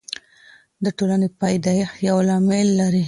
د 0.83 0.85
ټولني 0.97 1.27
پیدایښت 1.41 1.95
یو 2.07 2.17
لامل 2.27 2.67
لري. 2.79 2.99